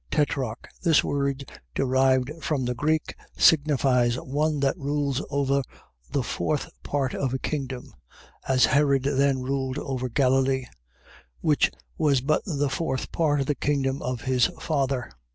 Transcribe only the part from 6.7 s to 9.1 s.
part of a kingdom: as Herod